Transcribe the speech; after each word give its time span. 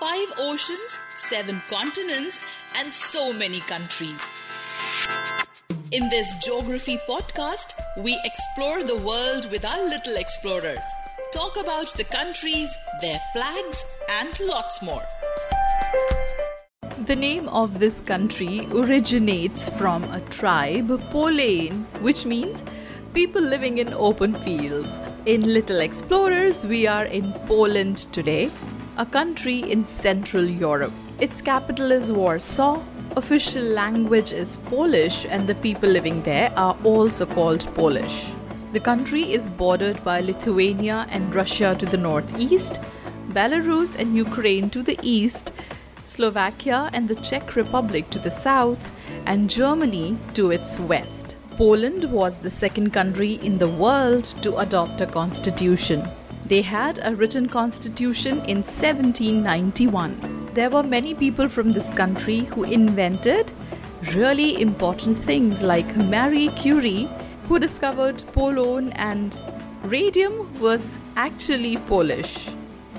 Five 0.00 0.32
oceans, 0.38 0.98
seven 1.14 1.62
continents, 1.68 2.40
and 2.76 2.92
so 2.92 3.32
many 3.32 3.60
countries. 3.60 4.20
In 5.92 6.08
this 6.10 6.36
geography 6.44 6.98
podcast, 7.08 7.74
we 7.98 8.18
explore 8.24 8.82
the 8.82 8.96
world 8.96 9.48
with 9.52 9.64
our 9.64 9.84
little 9.84 10.16
explorers, 10.16 10.84
talk 11.32 11.56
about 11.56 11.94
the 11.94 12.04
countries, 12.04 12.74
their 13.00 13.20
flags, 13.32 13.86
and 14.20 14.38
lots 14.40 14.82
more. 14.82 15.02
The 17.06 17.16
name 17.16 17.48
of 17.48 17.78
this 17.78 18.00
country 18.00 18.66
originates 18.72 19.68
from 19.70 20.02
a 20.04 20.20
tribe, 20.22 20.88
Polane, 21.12 21.86
which 22.00 22.26
means 22.26 22.64
people 23.14 23.42
living 23.42 23.78
in 23.78 23.94
open 23.94 24.34
fields. 24.42 24.98
In 25.24 25.42
Little 25.42 25.80
Explorers, 25.80 26.64
we 26.64 26.88
are 26.88 27.04
in 27.04 27.32
Poland 27.46 28.12
today, 28.12 28.50
a 28.96 29.04
country 29.04 29.58
in 29.58 29.84
Central 29.84 30.48
Europe. 30.48 30.92
Its 31.18 31.42
capital 31.42 31.90
is 31.90 32.12
Warsaw. 32.12 32.80
Official 33.16 33.64
language 33.64 34.32
is 34.32 34.58
Polish, 34.66 35.26
and 35.28 35.48
the 35.48 35.56
people 35.56 35.88
living 35.88 36.22
there 36.22 36.52
are 36.56 36.76
also 36.84 37.26
called 37.26 37.66
Polish. 37.74 38.26
The 38.72 38.78
country 38.78 39.32
is 39.32 39.50
bordered 39.50 40.02
by 40.04 40.20
Lithuania 40.20 41.06
and 41.10 41.34
Russia 41.34 41.74
to 41.76 41.86
the 41.86 41.96
northeast, 41.96 42.80
Belarus 43.30 43.96
and 43.96 44.14
Ukraine 44.16 44.70
to 44.70 44.82
the 44.82 44.98
east, 45.02 45.50
Slovakia 46.04 46.88
and 46.92 47.08
the 47.08 47.16
Czech 47.16 47.56
Republic 47.56 48.10
to 48.10 48.20
the 48.20 48.30
south, 48.30 48.90
and 49.26 49.50
Germany 49.50 50.16
to 50.34 50.52
its 50.52 50.78
west. 50.78 51.34
Poland 51.56 52.04
was 52.12 52.38
the 52.38 52.50
second 52.50 52.92
country 52.92 53.34
in 53.42 53.58
the 53.58 53.68
world 53.68 54.24
to 54.42 54.56
adopt 54.58 55.00
a 55.00 55.06
constitution. 55.06 56.08
They 56.46 56.60
had 56.60 57.00
a 57.02 57.16
written 57.16 57.48
constitution 57.48 58.40
in 58.44 58.58
1791. 58.58 60.50
There 60.52 60.68
were 60.68 60.82
many 60.82 61.14
people 61.14 61.48
from 61.48 61.72
this 61.72 61.88
country 61.90 62.40
who 62.40 62.64
invented 62.64 63.50
really 64.12 64.60
important 64.60 65.16
things 65.16 65.62
like 65.62 65.96
Marie 65.96 66.50
Curie, 66.50 67.08
who 67.48 67.58
discovered 67.58 68.22
polon 68.32 68.92
and 68.92 69.38
radium 69.84 70.60
was 70.60 70.82
actually 71.16 71.78
Polish. 71.78 72.50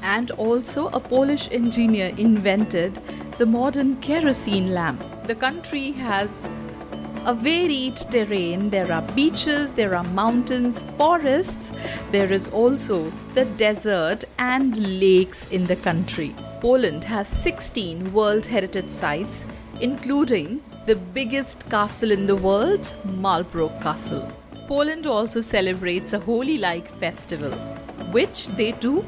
And 0.01 0.31
also, 0.31 0.87
a 0.87 0.99
Polish 0.99 1.47
engineer 1.51 2.15
invented 2.17 2.99
the 3.37 3.45
modern 3.45 3.97
kerosene 3.97 4.73
lamp. 4.73 5.03
The 5.27 5.35
country 5.35 5.91
has 5.91 6.29
a 7.25 7.33
varied 7.33 7.95
terrain. 8.11 8.69
There 8.69 8.91
are 8.91 9.01
beaches, 9.01 9.71
there 9.71 9.95
are 9.95 10.03
mountains, 10.03 10.83
forests. 10.97 11.71
There 12.11 12.31
is 12.31 12.47
also 12.49 13.11
the 13.33 13.45
desert 13.45 14.25
and 14.37 14.77
lakes 14.99 15.47
in 15.51 15.65
the 15.65 15.75
country. 15.75 16.35
Poland 16.61 17.03
has 17.03 17.27
16 17.27 18.13
World 18.13 18.45
Heritage 18.45 18.89
Sites, 18.89 19.45
including 19.81 20.61
the 20.85 20.95
biggest 20.95 21.67
castle 21.69 22.11
in 22.11 22.27
the 22.27 22.35
world, 22.35 22.93
Malbork 23.07 23.81
Castle. 23.81 24.31
Poland 24.67 25.07
also 25.07 25.41
celebrates 25.41 26.13
a 26.13 26.19
Holi 26.19 26.57
Like 26.59 26.87
festival, 26.99 27.51
which 28.11 28.47
they 28.49 28.71
do 28.73 29.03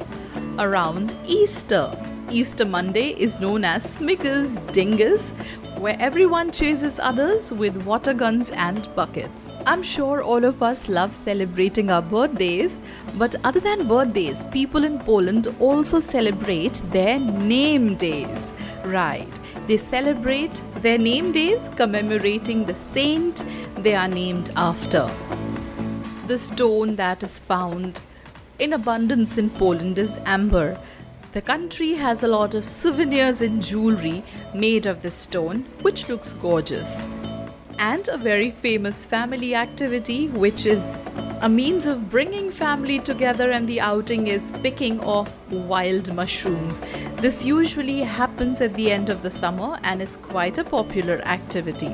around 0.58 1.16
Easter. 1.26 1.92
Easter 2.30 2.66
Monday 2.66 3.10
is 3.12 3.40
known 3.40 3.64
as 3.64 3.86
Smigus 3.86 4.58
Dyngus, 4.74 5.32
where 5.80 5.96
everyone 6.00 6.52
chases 6.52 7.00
others 7.00 7.52
with 7.52 7.78
water 7.86 8.14
guns 8.14 8.50
and 8.52 8.94
buckets. 8.96 9.52
I'm 9.68 9.84
sure 9.84 10.24
all 10.24 10.44
of 10.44 10.64
us 10.64 10.90
love 10.90 11.14
celebrating 11.14 11.92
our 11.92 12.02
birthdays, 12.02 12.80
but 13.16 13.36
other 13.44 13.60
than 13.60 13.88
birthdays, 13.88 14.48
people 14.48 14.84
in 14.84 14.98
Poland 14.98 15.48
also 15.60 16.00
celebrate 16.00 16.82
their 16.92 17.20
name 17.20 17.96
days. 17.96 18.52
Right, 18.86 19.30
they 19.68 19.78
celebrate 19.78 20.64
their 20.78 20.98
name 20.98 21.32
days 21.32 21.60
commemorating 21.76 22.66
the 22.66 22.74
saint 22.74 23.46
they 23.78 23.94
are 23.94 24.08
named 24.08 24.52
after. 24.56 25.12
The 26.26 26.40
stone 26.40 26.96
that 26.96 27.24
is 27.24 27.38
found 27.38 28.00
in 28.58 28.74
abundance 28.74 29.38
in 29.38 29.52
Poland 29.52 30.00
is 30.00 30.18
amber. 30.26 30.80
The 31.38 31.44
country 31.44 31.94
has 31.94 32.24
a 32.24 32.28
lot 32.28 32.56
of 32.56 32.66
souvenirs 32.66 33.44
and 33.44 33.62
jewelry 33.62 34.24
made 34.56 34.88
of 34.88 35.04
this 35.04 35.14
stone, 35.14 35.68
which 35.84 36.10
looks 36.10 36.34
gorgeous. 36.34 37.08
And 37.78 38.08
a 38.08 38.18
very 38.18 38.50
famous 38.50 39.06
family 39.06 39.54
activity, 39.54 40.30
which 40.30 40.66
is 40.66 40.82
a 41.42 41.48
means 41.48 41.86
of 41.86 42.10
bringing 42.10 42.50
family 42.50 42.98
together, 42.98 43.52
and 43.52 43.70
the 43.70 43.80
outing 43.80 44.26
is 44.26 44.52
picking 44.64 45.00
off 45.02 45.38
wild 45.52 46.12
mushrooms. 46.12 46.82
This 47.18 47.46
usually 47.46 48.00
happens 48.02 48.60
at 48.60 48.74
the 48.74 48.92
end 48.92 49.12
of 49.12 49.22
the 49.22 49.30
summer 49.30 49.78
and 49.84 50.02
is 50.02 50.18
quite 50.18 50.58
a 50.58 50.64
popular 50.64 51.22
activity 51.22 51.92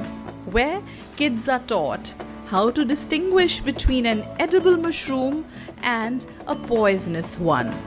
where 0.56 0.82
kids 1.18 1.50
are 1.50 1.60
taught 1.68 2.16
how 2.46 2.72
to 2.72 2.86
distinguish 2.86 3.60
between 3.60 4.06
an 4.06 4.24
edible 4.40 4.78
mushroom 4.78 5.44
and 5.82 6.26
a 6.48 6.56
poisonous 6.56 7.38
one. 7.38 7.78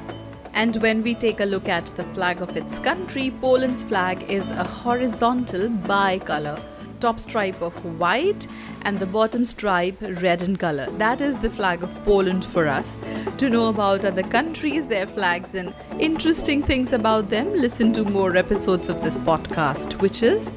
And 0.57 0.75
when 0.77 1.03
we 1.03 1.15
take 1.15 1.41
a 1.41 1.45
look 1.45 1.69
at 1.69 1.85
the 1.97 2.03
flag 2.15 2.41
of 2.41 2.57
its 2.57 2.79
country, 2.79 3.31
Poland's 3.43 3.85
flag 3.85 4.23
is 4.31 4.51
a 4.51 4.65
horizontal 4.65 5.69
bicolor. 5.69 6.59
Top 6.99 7.21
stripe 7.21 7.61
of 7.61 7.75
white 8.01 8.47
and 8.81 8.99
the 8.99 9.05
bottom 9.05 9.45
stripe 9.45 9.99
red 10.01 10.41
in 10.41 10.57
color. 10.57 10.87
That 10.93 11.21
is 11.21 11.37
the 11.37 11.51
flag 11.51 11.83
of 11.83 11.95
Poland 12.07 12.43
for 12.43 12.67
us. 12.69 12.97
To 13.37 13.51
know 13.51 13.67
about 13.67 14.07
other 14.07 14.23
countries, 14.23 14.87
their 14.87 15.07
flags, 15.07 15.55
and 15.55 15.75
interesting 16.01 16.63
things 16.63 16.95
about 16.95 17.29
them, 17.29 17.53
listen 17.53 17.93
to 17.93 18.05
more 18.05 18.35
episodes 18.35 18.89
of 18.89 19.03
this 19.03 19.19
podcast, 19.19 20.01
which 20.01 20.23
is 20.23 20.51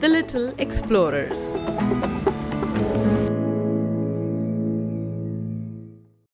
The 0.00 0.08
Little 0.08 0.52
Explorers. 0.58 2.17